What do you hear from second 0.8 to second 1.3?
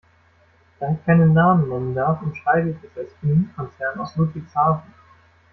ich keine